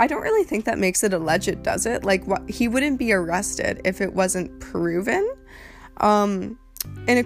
I 0.00 0.08
don't 0.08 0.22
really 0.22 0.42
think 0.42 0.64
that 0.64 0.78
makes 0.78 1.04
it 1.04 1.14
alleged, 1.14 1.62
does 1.62 1.86
it? 1.86 2.04
Like, 2.04 2.26
what 2.26 2.48
he 2.50 2.66
wouldn't 2.66 2.98
be 2.98 3.12
arrested 3.12 3.80
if 3.84 4.00
it 4.00 4.12
wasn't 4.12 4.58
proven. 4.58 5.32
Um, 5.98 6.58
and 7.06 7.24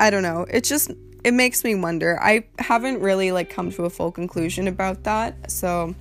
I 0.00 0.10
don't 0.10 0.22
know. 0.22 0.46
It 0.50 0.64
just 0.64 0.90
it 1.24 1.34
makes 1.34 1.64
me 1.64 1.74
wonder. 1.74 2.20
I 2.22 2.44
haven't 2.58 3.00
really 3.00 3.32
like 3.32 3.50
come 3.50 3.70
to 3.72 3.84
a 3.84 3.90
full 3.90 4.12
conclusion 4.12 4.68
about 4.68 5.04
that. 5.04 5.50
So 5.50 5.94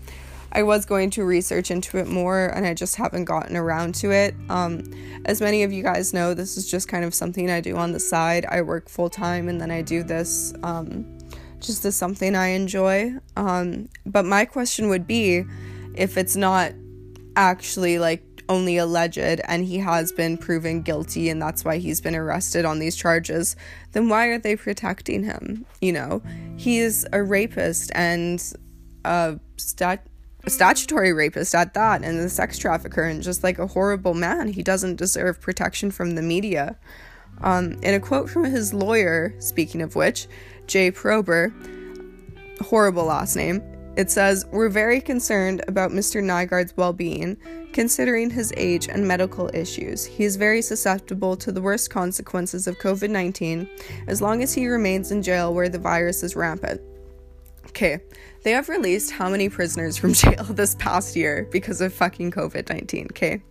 I 0.55 0.63
was 0.63 0.85
going 0.85 1.09
to 1.11 1.25
research 1.25 1.69
into 1.69 1.97
it 1.97 2.07
more 2.07 2.47
and 2.47 2.65
I 2.65 2.73
just 2.73 2.95
haven't 2.95 3.25
gotten 3.25 3.57
around 3.57 3.93
to 3.95 4.11
it. 4.11 4.33
Um, 4.47 4.83
as 5.25 5.41
many 5.41 5.63
of 5.63 5.73
you 5.73 5.83
guys 5.83 6.13
know, 6.13 6.33
this 6.33 6.55
is 6.55 6.71
just 6.71 6.87
kind 6.87 7.03
of 7.03 7.13
something 7.13 7.51
I 7.51 7.59
do 7.59 7.75
on 7.75 7.91
the 7.91 7.99
side. 7.99 8.45
I 8.45 8.61
work 8.61 8.87
full 8.87 9.09
time 9.09 9.49
and 9.49 9.59
then 9.59 9.69
I 9.69 9.81
do 9.81 10.01
this 10.01 10.53
um, 10.63 11.19
just 11.59 11.83
as 11.83 11.97
something 11.97 12.37
I 12.37 12.47
enjoy. 12.47 13.15
Um, 13.35 13.89
but 14.05 14.23
my 14.23 14.45
question 14.45 14.87
would 14.87 15.05
be 15.05 15.43
if 15.93 16.17
it's 16.17 16.37
not 16.37 16.71
actually 17.35 17.99
like 17.99 18.23
only 18.47 18.77
alleged 18.77 19.17
and 19.17 19.65
he 19.65 19.79
has 19.79 20.13
been 20.13 20.37
proven 20.37 20.83
guilty 20.83 21.27
and 21.27 21.41
that's 21.41 21.65
why 21.65 21.79
he's 21.79 21.99
been 21.99 22.15
arrested 22.15 22.63
on 22.63 22.79
these 22.79 22.95
charges, 22.95 23.57
then 23.91 24.07
why 24.07 24.27
are 24.27 24.39
they 24.39 24.55
protecting 24.55 25.25
him? 25.25 25.65
You 25.81 25.91
know, 25.91 26.21
he 26.55 26.79
is 26.79 27.05
a 27.11 27.21
rapist 27.21 27.91
and 27.93 28.41
a, 29.03 29.37
stat- 29.57 30.07
statutory 30.47 31.13
rapist 31.13 31.55
at 31.55 31.73
that 31.73 32.03
and 32.03 32.19
a 32.19 32.29
sex 32.29 32.57
trafficker 32.57 33.03
and 33.03 33.21
just 33.21 33.43
like 33.43 33.59
a 33.59 33.67
horrible 33.67 34.13
man. 34.13 34.47
He 34.47 34.63
doesn't 34.63 34.95
deserve 34.95 35.41
protection 35.41 35.91
from 35.91 36.15
the 36.15 36.21
media. 36.21 36.77
Um, 37.41 37.73
in 37.83 37.93
a 37.93 37.99
quote 37.99 38.29
from 38.29 38.45
his 38.45 38.73
lawyer, 38.73 39.35
speaking 39.39 39.81
of 39.81 39.95
which, 39.95 40.27
Jay 40.67 40.91
Prober, 40.91 41.53
horrible 42.61 43.05
last 43.05 43.35
name, 43.35 43.61
it 43.97 44.11
says, 44.11 44.45
We're 44.51 44.69
very 44.69 44.99
concerned 44.99 45.63
about 45.67 45.91
Mr. 45.91 46.21
Nygard's 46.21 46.75
well 46.75 46.93
being, 46.93 47.37
considering 47.71 48.29
his 48.29 48.53
age 48.57 48.89
and 48.89 49.07
medical 49.07 49.49
issues. 49.53 50.05
He 50.05 50.23
is 50.23 50.35
very 50.35 50.61
susceptible 50.61 51.35
to 51.37 51.51
the 51.51 51.61
worst 51.61 51.89
consequences 51.89 52.67
of 52.67 52.77
COVID 52.79 53.09
19 53.09 53.69
as 54.07 54.21
long 54.21 54.43
as 54.43 54.53
he 54.53 54.67
remains 54.67 55.11
in 55.11 55.21
jail 55.21 55.53
where 55.53 55.69
the 55.69 55.79
virus 55.79 56.23
is 56.23 56.35
rampant. 56.35 56.81
Okay, 57.67 57.99
they 58.45 58.51
have 58.51 58.69
released 58.69 59.09
how 59.09 59.27
many 59.27 59.49
prisoners 59.49 59.97
from 59.97 60.13
jail 60.13 60.43
this 60.43 60.75
past 60.75 61.15
year 61.15 61.47
because 61.51 61.81
of 61.81 61.91
fucking 61.91 62.31
COVID 62.31 62.69
19, 62.69 63.07
okay? 63.11 63.41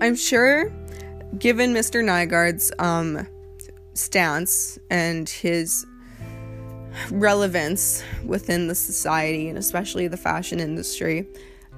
I'm 0.00 0.16
sure, 0.16 0.72
given 1.38 1.74
Mr. 1.74 2.02
Nygard's 2.02 2.72
um, 2.78 3.26
stance 3.92 4.78
and 4.90 5.28
his 5.28 5.86
relevance 7.10 8.02
within 8.24 8.66
the 8.66 8.74
society 8.74 9.50
and 9.50 9.58
especially 9.58 10.08
the 10.08 10.16
fashion 10.16 10.58
industry, 10.58 11.28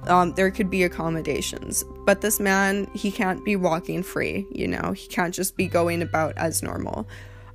um, 0.07 0.33
there 0.35 0.49
could 0.51 0.69
be 0.69 0.83
accommodations. 0.83 1.83
But 2.05 2.21
this 2.21 2.39
man, 2.39 2.89
he 2.93 3.11
can't 3.11 3.43
be 3.43 3.57
walking 3.57 4.03
free, 4.03 4.47
you 4.51 4.69
know, 4.69 4.93
he 4.93 5.07
can't 5.09 5.33
just 5.33 5.57
be 5.57 5.67
going 5.67 6.01
about 6.01 6.37
as 6.37 6.63
normal. 6.63 7.09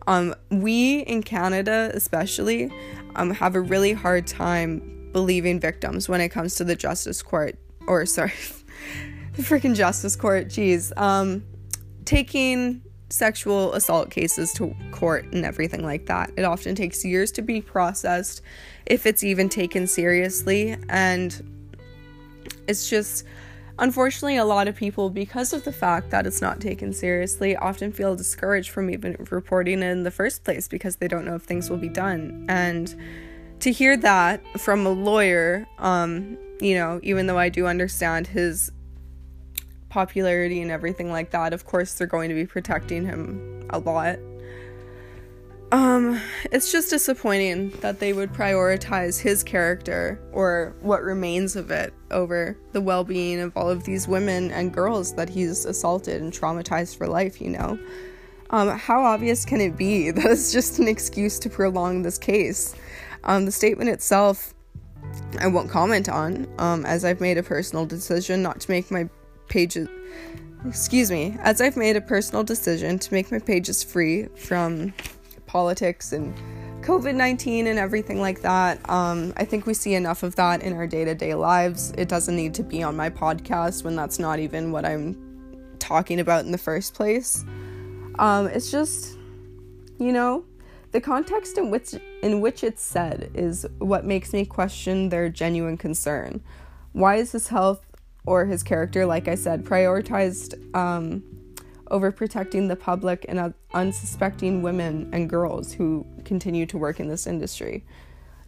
Um, 0.07 0.35
we 0.51 1.01
in 1.01 1.23
Canada, 1.23 1.91
especially, 1.95 2.73
um, 3.17 3.31
have 3.31 3.55
a 3.55 3.61
really 3.61 3.93
hard 3.93 4.27
time 4.27 5.11
believing 5.13 5.61
victims 5.61 6.09
when 6.09 6.21
it 6.21 6.29
comes 6.29 6.57
to 6.57 6.65
the 6.65 6.77
justice 6.77 7.23
court, 7.23 7.59
or 7.87 8.05
sorry, 8.07 8.33
the 9.35 9.43
freaking 9.43 9.75
justice 9.75 10.17
court, 10.17 10.49
jeez. 10.49 10.97
Um, 11.01 11.45
taking 12.05 12.83
sexual 13.11 13.73
assault 13.75 14.11
cases 14.11 14.53
to 14.55 14.75
court 14.91 15.25
and 15.33 15.45
everything 15.45 15.85
like 15.85 16.07
that. 16.07 16.31
It 16.37 16.45
often 16.45 16.75
takes 16.75 17.05
years 17.05 17.31
to 17.33 17.43
be 17.43 17.61
processed 17.61 18.43
if 18.87 19.07
it's 19.07 19.23
even 19.23 19.49
taken 19.49 19.87
seriously. 19.87 20.77
And 20.89 21.71
it's 22.67 22.91
just, 22.91 23.25
unfortunately, 23.79 24.37
a 24.37 24.45
lot 24.45 24.69
of 24.69 24.77
people, 24.77 25.11
because 25.11 25.53
of 25.53 25.65
the 25.65 25.73
fact 25.73 26.11
that 26.11 26.27
it's 26.27 26.41
not 26.41 26.61
taken 26.61 26.93
seriously, 26.93 27.57
often 27.57 27.93
feel 27.93 28.17
discouraged 28.17 28.71
from 28.71 28.91
even 28.91 29.17
reporting 29.31 29.83
in 29.83 30.03
the 30.03 30.11
first 30.11 30.45
place 30.45 30.69
because 30.69 30.97
they 30.97 31.09
don't 31.09 31.25
know 31.25 31.35
if 31.35 31.43
things 31.43 31.71
will 31.71 31.79
be 31.79 31.89
done. 31.89 32.47
And 32.49 32.95
to 33.61 33.73
hear 33.73 33.97
that 33.97 34.43
from 34.59 34.87
a 34.87 34.91
lawyer, 34.91 35.67
um, 35.79 36.37
you 36.61 36.75
know, 36.75 37.01
even 37.03 37.27
though 37.27 37.39
I 37.39 37.49
do 37.49 37.67
understand 37.67 38.27
his 38.27 38.71
popularity 39.89 40.61
and 40.61 40.71
everything 40.71 41.11
like 41.11 41.31
that, 41.31 41.53
of 41.53 41.65
course 41.65 41.95
they're 41.95 42.07
going 42.07 42.29
to 42.29 42.35
be 42.35 42.47
protecting 42.47 43.07
him 43.07 43.67
a 43.71 43.79
lot. 43.79 44.19
Um, 45.75 46.21
it's 46.53 46.71
just 46.71 46.89
disappointing 46.89 47.71
that 47.81 47.99
they 47.99 48.13
would 48.13 48.33
prioritize 48.33 49.21
his 49.21 49.43
character 49.43 50.21
or 50.31 50.73
what 50.83 51.03
remains 51.03 51.57
of 51.57 51.73
it 51.73 51.93
over 52.13 52.57
the 52.71 52.81
well 52.81 53.03
being 53.03 53.41
of 53.41 53.57
all 53.57 53.69
of 53.69 53.83
these 53.83 54.07
women 54.07 54.53
and 54.53 54.73
girls 54.73 55.17
that 55.17 55.29
he's 55.29 55.65
assaulted 55.65 56.23
and 56.23 56.33
traumatized 56.33 56.97
for 56.97 57.09
life, 57.09 57.41
you 57.41 57.51
know. 57.51 57.77
Um, 58.51 58.69
how 58.79 59.03
obvious 59.03 59.45
can 59.45 59.61
it 59.61 59.77
be 59.77 60.11
that 60.13 60.25
it's 60.27 60.53
just 60.53 60.79
an 60.79 60.87
excuse 60.87 61.41
to 61.41 61.51
prolong 61.51 62.03
this 62.03 62.19
case? 62.19 62.77
Um, 63.25 63.45
the 63.45 63.51
statement 63.51 63.91
itself, 63.91 64.55
I 65.41 65.49
won't 65.49 65.71
comment 65.71 66.09
on, 66.09 66.47
um, 66.59 66.87
as 66.87 67.05
I've 67.05 67.21
made 67.21 67.37
a 67.37 67.43
personal 67.43 67.85
decision 67.85 68.43
not 68.43 68.61
to 68.61 68.71
make 68.71 68.93
my 68.93 69.09
pages 69.49 69.89
excuse 70.67 71.11
me 71.11 71.37
as 71.41 71.61
i've 71.61 71.77
made 71.77 71.95
a 71.95 72.01
personal 72.01 72.43
decision 72.43 72.99
to 72.99 73.13
make 73.13 73.31
my 73.31 73.39
pages 73.39 73.83
free 73.83 74.25
from 74.35 74.95
politics 75.55 76.13
and 76.13 76.35
covid-19 76.83 77.67
and 77.67 77.79
everything 77.79 78.21
like 78.21 78.43
that 78.43 78.75
um, 78.91 79.33
i 79.37 79.45
think 79.45 79.67
we 79.67 79.73
see 79.73 79.95
enough 79.95 80.25
of 80.25 80.35
that 80.35 80.63
in 80.63 80.73
our 80.73 80.87
day-to-day 80.87 81.33
lives. 81.35 81.93
It 81.97 82.09
doesn't 82.09 82.35
need 82.35 82.55
to 82.55 82.65
be 82.65 82.83
on 82.83 82.97
my 82.97 83.09
podcast 83.09 83.85
when 83.85 83.95
that's 83.95 84.19
not 84.19 84.41
even 84.41 84.73
what 84.73 84.85
i'm 84.85 85.17
talking 85.79 86.19
about 86.19 86.45
in 86.45 86.51
the 86.51 86.59
first 86.59 86.95
place. 86.95 87.45
Um, 88.19 88.47
it's 88.49 88.71
just 88.71 89.19
you 89.99 90.13
know 90.13 90.45
the 90.91 91.01
context 91.01 91.57
in 91.59 91.71
which 91.71 91.95
in 92.23 92.41
which 92.41 92.65
it's 92.65 92.83
said 92.83 93.31
is 93.35 93.67
what 93.79 94.05
makes 94.05 94.33
me 94.33 94.45
question 94.45 95.09
their 95.11 95.29
genuine 95.29 95.77
concern. 95.77 96.43
Why 96.93 97.17
is 97.17 97.33
his 97.33 97.49
health 97.49 97.85
or 98.27 98.47
his 98.47 98.63
character, 98.63 99.05
like 99.05 99.29
I 99.29 99.35
said, 99.35 99.65
prioritized 99.65 100.75
um, 100.75 101.23
over 101.95 102.11
protecting 102.11 102.67
the 102.67 102.75
public 102.75 103.25
and 103.29 103.55
unsuspecting 103.73 104.63
women 104.63 105.09
and 105.13 105.31
girls 105.31 105.73
who 105.73 106.05
continue 106.25 106.67
to 106.67 106.77
work 106.77 106.99
in 106.99 107.07
this 107.07 107.25
industry? 107.25 107.85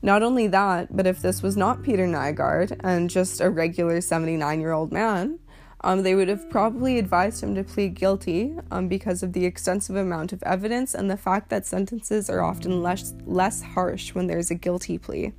Not 0.02 0.24
only 0.24 0.48
that, 0.48 0.94
but 0.94 1.06
if 1.06 1.22
this 1.22 1.44
was 1.44 1.56
not 1.56 1.84
Peter 1.84 2.08
Nygard 2.08 2.78
and 2.82 3.08
just 3.08 3.40
a 3.40 3.48
regular 3.48 4.00
79 4.00 4.60
year 4.60 4.72
old 4.72 4.90
man, 4.90 5.38
um, 5.82 6.02
they 6.02 6.16
would 6.16 6.26
have 6.26 6.50
probably 6.50 6.98
advised 6.98 7.40
him 7.40 7.54
to 7.54 7.62
plead 7.62 7.94
guilty 7.94 8.56
um, 8.72 8.88
because 8.88 9.22
of 9.22 9.32
the 9.32 9.44
extensive 9.44 9.94
amount 9.94 10.32
of 10.32 10.42
evidence 10.42 10.92
and 10.92 11.08
the 11.08 11.16
fact 11.16 11.48
that 11.50 11.64
sentences 11.64 12.28
are 12.28 12.42
often 12.42 12.82
less, 12.82 13.14
less 13.26 13.62
harsh 13.62 14.12
when 14.12 14.26
there's 14.26 14.50
a 14.50 14.56
guilty 14.56 14.98
plea. 14.98 15.32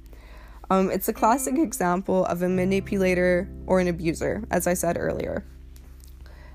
Um, 0.69 0.89
it's 0.91 1.09
a 1.09 1.13
classic 1.13 1.57
example 1.57 2.23
of 2.25 2.41
a 2.41 2.47
manipulator 2.47 3.49
or 3.65 3.81
an 3.81 3.89
abuser, 3.89 4.45
as 4.49 4.65
I 4.65 4.75
said 4.75 4.97
earlier. 4.97 5.43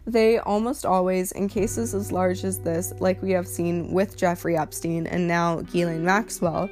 They 0.06 0.38
almost 0.38 0.84
always, 0.84 1.30
in 1.32 1.48
cases 1.48 1.94
as 1.94 2.10
large 2.10 2.42
as 2.44 2.58
this, 2.58 2.92
like 2.98 3.22
we 3.22 3.30
have 3.32 3.46
seen 3.46 3.92
with 3.92 4.16
Jeffrey 4.16 4.56
Epstein 4.56 5.06
and 5.06 5.28
now 5.28 5.60
Ghislaine 5.60 6.04
Maxwell, 6.04 6.68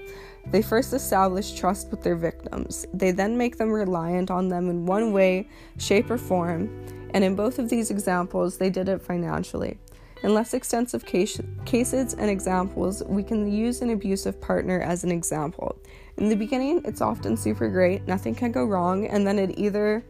they 0.47 0.63
first 0.63 0.93
establish 0.93 1.55
trust 1.55 1.91
with 1.91 2.03
their 2.03 2.17
victims. 2.17 2.87
They 2.93 3.13
then 3.13 3.39
make 3.39 3.57
them 3.57 3.71
reliant 3.71 4.31
on 4.33 4.49
them 4.49 4.69
in 4.69 4.85
one 4.85 5.13
way, 5.13 5.49
shape, 5.79 6.11
or 6.11 6.19
form, 6.19 6.69
and 7.15 7.23
in 7.23 7.37
both 7.37 7.59
of 7.59 7.69
these 7.69 7.91
examples, 7.91 8.57
they 8.57 8.71
did 8.71 8.89
it 8.89 9.01
financially. 9.01 9.79
In 10.23 10.35
less 10.35 10.53
extensive 10.53 11.07
case, 11.07 11.41
cases 11.65 12.15
and 12.15 12.29
examples, 12.29 13.03
we 13.05 13.23
can 13.23 13.51
use 13.51 13.81
an 13.81 13.91
abusive 13.91 14.41
partner 14.41 14.81
as 14.81 15.05
an 15.05 15.13
example. 15.13 15.79
In 16.17 16.29
the 16.29 16.37
beginning, 16.37 16.83
it's 16.85 17.01
often 17.01 17.37
super 17.37 17.69
great, 17.69 18.07
nothing 18.07 18.35
can 18.35 18.51
go 18.51 18.65
wrong, 18.65 19.07
and 19.07 19.27
then 19.27 19.39
it 19.39 19.57
either 19.57 20.05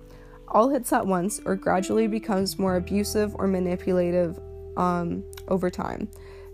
all 0.51 0.69
hits 0.69 0.93
at 0.93 1.07
once 1.07 1.41
or 1.45 1.57
gradually 1.57 2.07
becomes 2.07 2.59
more 2.59 2.77
abusive 2.77 3.35
or 3.37 3.47
manipulative 3.47 4.39
um, 4.77 5.25
over 5.49 5.71
time. 5.71 6.09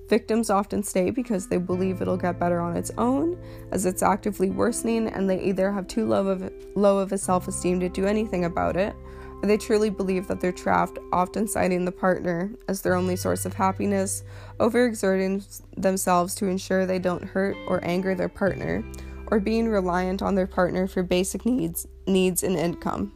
Victims 0.08 0.50
often 0.50 0.82
stay 0.82 1.10
because 1.10 1.48
they 1.48 1.56
believe 1.56 2.00
it'll 2.00 2.16
get 2.16 2.38
better 2.38 2.60
on 2.60 2.76
its 2.76 2.92
own, 2.96 3.36
as 3.72 3.86
it's 3.86 4.02
actively 4.04 4.50
worsening, 4.50 5.08
and 5.08 5.28
they 5.28 5.40
either 5.42 5.72
have 5.72 5.88
too 5.88 6.06
low 6.06 6.28
of, 6.28 6.52
low 6.76 6.98
of 6.98 7.10
a 7.10 7.18
self 7.18 7.48
esteem 7.48 7.80
to 7.80 7.88
do 7.88 8.06
anything 8.06 8.44
about 8.44 8.76
it, 8.76 8.94
or 9.42 9.48
they 9.48 9.56
truly 9.56 9.90
believe 9.90 10.28
that 10.28 10.40
they're 10.40 10.52
trapped, 10.52 10.98
often 11.12 11.48
citing 11.48 11.84
the 11.84 11.90
partner 11.90 12.52
as 12.68 12.82
their 12.82 12.94
only 12.94 13.16
source 13.16 13.44
of 13.44 13.54
happiness, 13.54 14.22
overexerting 14.60 15.62
themselves 15.76 16.36
to 16.36 16.46
ensure 16.46 16.86
they 16.86 17.00
don't 17.00 17.24
hurt 17.24 17.56
or 17.66 17.84
anger 17.84 18.14
their 18.14 18.28
partner, 18.28 18.84
or 19.32 19.40
being 19.40 19.68
reliant 19.68 20.22
on 20.22 20.36
their 20.36 20.46
partner 20.46 20.86
for 20.86 21.02
basic 21.02 21.44
needs, 21.44 21.88
needs 22.06 22.44
and 22.44 22.56
income. 22.56 23.12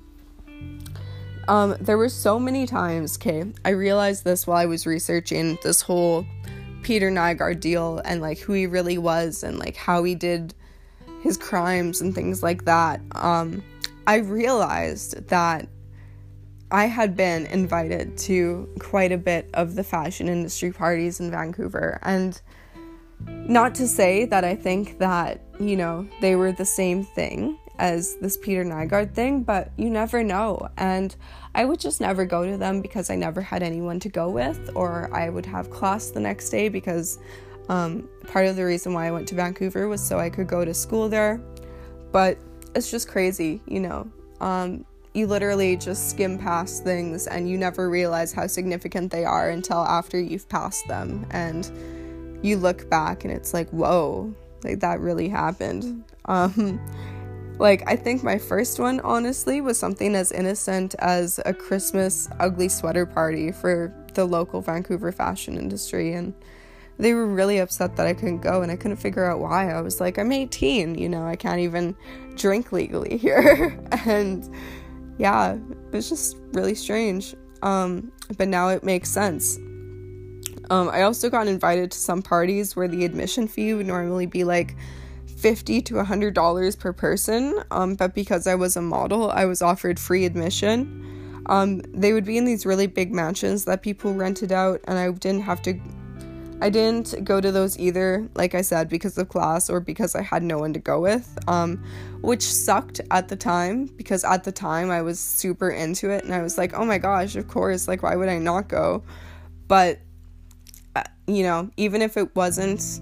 Um, 1.49 1.76
there 1.81 1.99
were 1.99 2.09
so 2.09 2.38
many 2.38 2.67
times, 2.67 3.17
okay, 3.17 3.45
I 3.64 3.71
realized 3.71 4.25
this 4.25 4.47
while 4.47 4.59
I 4.59 4.67
was 4.67 4.87
researching 4.87 5.59
this 5.62 5.83
whole 5.83 6.25
Peter 6.83 7.11
Nygard 7.11 7.61
deal 7.61 8.00
and 8.05 8.21
like 8.21 8.38
who 8.38 8.52
he 8.52 8.67
really 8.67 8.99
was 8.99 9.43
and 9.43 9.59
like 9.59 9.76
how 9.76 10.05
he 10.05 10.14
did 10.14 10.55
his 11.23 11.37
crimes 11.37 12.00
and 12.00 12.14
things 12.14 12.43
like 12.43 12.64
that, 12.64 13.00
um, 13.12 13.62
I 14.07 14.17
realized 14.17 15.29
that 15.29 15.69
I 16.71 16.87
had 16.87 17.17
been 17.17 17.47
invited 17.47 18.17
to 18.19 18.69
quite 18.79 19.12
a 19.12 19.19
bit 19.19 19.50
of 19.55 19.75
the 19.75 19.83
fashion 19.83 20.29
industry 20.29 20.73
parties 20.73 21.19
in 21.21 21.31
Vancouver. 21.31 21.99
And 22.02 22.40
not 23.26 23.75
to 23.76 23.88
say 23.88 24.25
that 24.26 24.45
I 24.45 24.55
think 24.55 24.99
that, 24.99 25.40
you 25.59 25.76
know, 25.76 26.09
they 26.21 26.37
were 26.37 26.52
the 26.52 26.64
same 26.64 27.05
thing 27.05 27.59
as 27.80 28.16
this 28.16 28.37
Peter 28.37 28.64
Nygard 28.64 29.14
thing, 29.14 29.42
but 29.42 29.72
you 29.76 29.90
never 29.90 30.22
know. 30.22 30.68
And 30.76 31.16
I 31.55 31.64
would 31.64 31.81
just 31.81 32.00
never 32.00 32.24
go 32.24 32.44
to 32.48 32.57
them 32.57 32.83
because 32.83 33.11
I 33.11 33.16
never 33.16 33.40
had 33.40 33.62
anyone 33.62 33.98
to 34.00 34.09
go 34.09 34.28
with, 34.28 34.70
or 34.74 35.12
I 35.12 35.31
would 35.31 35.46
have 35.46 35.70
class 35.70 36.11
the 36.11 36.20
next 36.20 36.50
day 36.50 36.68
because 36.68 37.18
um, 37.68 38.09
part 38.28 38.46
of 38.46 38.57
the 38.57 38.64
reason 38.64 38.92
why 38.92 39.07
I 39.09 39.11
went 39.11 39.26
to 39.28 39.35
Vancouver 39.35 39.88
was 39.88 40.07
so 40.07 40.18
I 40.18 40.28
could 40.28 40.46
go 40.46 40.64
to 40.64 40.74
school 40.74 41.09
there. 41.09 41.40
But 42.12 42.38
it's 42.74 42.90
just 42.90 43.09
crazy, 43.09 43.62
you 43.66 43.81
know. 43.81 44.11
Um, 44.40 44.85
you 45.14 45.26
literally 45.26 45.76
just 45.76 46.11
skim 46.11 46.38
past 46.38 46.85
things 46.85 47.26
and 47.26 47.48
you 47.48 47.59
never 47.59 47.90
realize 47.90 48.33
how 48.33 48.46
significant 48.46 49.11
they 49.11 49.24
are 49.24 49.50
until 49.50 49.78
after 49.78 50.20
you've 50.20 50.48
passed 50.48 50.87
them 50.87 51.26
and 51.31 51.70
you 52.42 52.57
look 52.57 52.88
back 52.90 53.24
and 53.24 53.33
it's 53.33 53.52
like, 53.52 53.68
whoa, 53.70 54.33
like 54.62 54.81
that 54.81 55.00
really 55.00 55.28
happened. 55.28 56.05
Um, 56.26 56.78
like, 57.61 57.83
I 57.87 57.94
think 57.94 58.23
my 58.23 58.38
first 58.38 58.79
one, 58.79 59.01
honestly, 59.01 59.61
was 59.61 59.79
something 59.79 60.14
as 60.14 60.33
innocent 60.33 60.94
as 60.99 61.38
a 61.44 61.53
Christmas 61.53 62.29
ugly 62.40 62.68
sweater 62.68 63.05
party 63.05 63.53
for 63.53 63.94
the 64.14 64.25
local 64.25 64.62
Vancouver 64.62 65.12
fashion 65.12 65.59
industry. 65.59 66.14
And 66.14 66.33
they 66.99 67.12
were 67.12 67.27
really 67.27 67.59
upset 67.59 67.96
that 67.96 68.07
I 68.07 68.14
couldn't 68.14 68.40
go, 68.40 68.62
and 68.62 68.73
I 68.73 68.77
couldn't 68.77 68.96
figure 68.96 69.25
out 69.25 69.40
why. 69.40 69.70
I 69.70 69.81
was 69.83 70.01
like, 70.01 70.18
I'm 70.18 70.33
18, 70.33 70.96
you 70.96 71.09
know, 71.09 71.27
I 71.27 71.37
can't 71.37 71.61
even 71.61 71.94
drink 72.35 72.73
legally 72.73 73.16
here. 73.18 73.79
and 74.07 74.49
yeah, 75.18 75.53
it 75.53 75.92
was 75.92 76.09
just 76.09 76.38
really 76.53 76.75
strange. 76.75 77.35
Um, 77.62 78.11
but 78.38 78.49
now 78.49 78.68
it 78.68 78.83
makes 78.83 79.11
sense. 79.11 79.59
Um, 80.70 80.88
I 80.88 81.03
also 81.03 81.29
got 81.29 81.46
invited 81.46 81.90
to 81.90 81.99
some 81.99 82.23
parties 82.23 82.75
where 82.75 82.88
the 82.88 83.05
admission 83.05 83.49
fee 83.49 83.75
would 83.75 83.87
normally 83.87 84.27
be 84.27 84.44
like 84.44 84.77
50 85.40 85.81
to 85.83 85.96
100 85.96 86.35
dollars 86.35 86.76
per 86.76 86.92
person 86.92 87.59
um, 87.70 87.94
but 87.94 88.14
because 88.14 88.46
i 88.46 88.55
was 88.55 88.76
a 88.76 88.83
model 88.83 89.31
i 89.31 89.44
was 89.44 89.62
offered 89.62 89.98
free 89.98 90.24
admission. 90.24 91.07
Um, 91.46 91.81
they 91.92 92.12
would 92.12 92.26
be 92.26 92.37
in 92.37 92.44
these 92.44 92.66
really 92.66 92.87
big 92.87 93.12
mansions 93.12 93.64
that 93.64 93.83
people 93.83 94.12
rented 94.12 94.53
out 94.53 94.81
and 94.85 94.98
i 94.98 95.11
didn't 95.11 95.42
have 95.42 95.62
to 95.62 95.81
i 96.61 96.68
didn't 96.68 97.24
go 97.24 97.40
to 97.40 97.50
those 97.50 97.79
either 97.79 98.29
like 98.35 98.55
i 98.55 98.61
said 98.61 98.88
because 98.88 99.16
of 99.16 99.31
class 99.31 99.70
or 99.70 99.81
because 99.81 100.14
i 100.14 100.20
had 100.20 100.42
no 100.42 100.59
one 100.59 100.74
to 100.74 100.79
go 100.79 101.00
with 101.00 101.38
um, 101.48 101.83
which 102.20 102.42
sucked 102.42 103.00
at 103.11 103.29
the 103.29 103.37
time 103.37 103.87
because 103.96 104.22
at 104.24 104.44
the 104.44 104.53
time 104.53 104.90
i 104.90 105.00
was 105.00 105.18
super 105.18 105.70
into 105.70 106.11
it 106.11 106.22
and 106.22 106.35
i 106.35 106.42
was 106.42 106.59
like 106.59 106.74
oh 106.74 106.85
my 106.85 106.98
gosh 106.98 107.35
of 107.35 107.48
course 107.48 107.88
like 107.88 108.03
why 108.03 108.14
would 108.14 108.29
i 108.29 108.38
not 108.38 108.68
go? 108.68 109.03
But 109.66 110.00
uh, 110.94 111.05
you 111.26 111.42
know 111.42 111.70
even 111.76 112.03
if 112.03 112.16
it 112.16 112.37
wasn't 112.37 113.00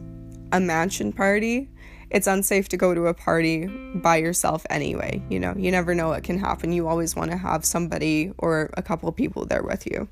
a 0.53 0.61
mansion 0.61 1.12
party 1.12 1.70
it's 2.11 2.27
unsafe 2.27 2.68
to 2.71 2.77
go 2.77 2.94
to 2.94 3.07
a 3.07 3.14
party 3.14 3.66
by 3.66 4.16
yourself 4.16 4.64
anyway. 4.71 5.23
You 5.29 5.40
know, 5.40 5.55
you 5.57 5.71
never 5.71 5.94
know 5.94 6.09
what 6.09 6.23
can 6.25 6.38
happen. 6.38 6.73
You 6.73 6.88
always 6.88 7.14
want 7.14 7.31
to 7.31 7.37
have 7.37 7.64
somebody 7.64 8.33
or 8.38 8.71
a 8.75 8.83
couple 8.83 9.11
people 9.12 9.44
there 9.44 9.62
with 9.62 9.87
you. 9.87 10.09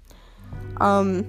Um, 0.79 1.27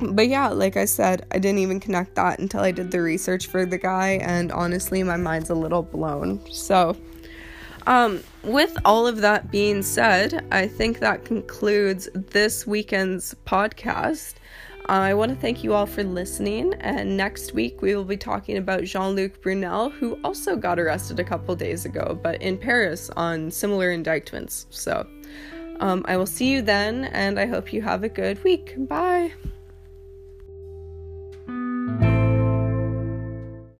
but 0.00 0.28
yeah, 0.28 0.48
like 0.48 0.76
I 0.76 0.84
said, 0.84 1.26
I 1.30 1.38
didn't 1.38 1.60
even 1.60 1.80
connect 1.80 2.14
that 2.16 2.38
until 2.38 2.60
I 2.60 2.70
did 2.70 2.90
the 2.90 3.00
research 3.00 3.46
for 3.46 3.64
the 3.64 3.78
guy, 3.78 4.18
and 4.22 4.52
honestly, 4.52 5.02
my 5.02 5.16
mind's 5.16 5.48
a 5.48 5.54
little 5.54 5.82
blown. 5.82 6.40
So, 6.52 6.96
um, 7.86 8.22
with 8.42 8.76
all 8.84 9.06
of 9.06 9.18
that 9.22 9.50
being 9.50 9.82
said, 9.82 10.44
I 10.52 10.66
think 10.66 10.98
that 10.98 11.24
concludes 11.24 12.08
this 12.14 12.66
weekend's 12.66 13.34
podcast. 13.46 14.34
I 14.88 15.14
want 15.14 15.32
to 15.32 15.36
thank 15.36 15.64
you 15.64 15.74
all 15.74 15.86
for 15.86 16.04
listening, 16.04 16.74
and 16.74 17.16
next 17.16 17.54
week 17.54 17.82
we 17.82 17.96
will 17.96 18.04
be 18.04 18.16
talking 18.16 18.56
about 18.56 18.84
Jean 18.84 19.16
Luc 19.16 19.40
Brunel, 19.42 19.90
who 19.90 20.16
also 20.22 20.54
got 20.54 20.78
arrested 20.78 21.18
a 21.18 21.24
couple 21.24 21.56
days 21.56 21.84
ago, 21.84 22.18
but 22.22 22.40
in 22.40 22.56
Paris 22.56 23.10
on 23.16 23.50
similar 23.50 23.90
indictments. 23.90 24.66
So 24.70 25.04
um, 25.80 26.04
I 26.06 26.16
will 26.16 26.26
see 26.26 26.52
you 26.52 26.62
then, 26.62 27.06
and 27.06 27.38
I 27.40 27.46
hope 27.46 27.72
you 27.72 27.82
have 27.82 28.04
a 28.04 28.08
good 28.08 28.42
week. 28.44 28.74
Bye. 28.78 29.32